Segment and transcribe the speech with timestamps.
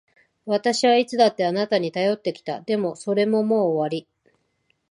[0.47, 2.59] 私はいつだってあなたに頼ってきた。
[2.61, 4.07] でも、それももう終わり。